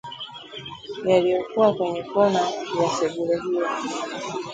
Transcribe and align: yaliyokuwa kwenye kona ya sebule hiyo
yaliyokuwa 1.05 1.73
kwenye 1.73 2.03
kona 2.03 2.39
ya 2.81 2.89
sebule 2.89 3.39
hiyo 3.41 3.67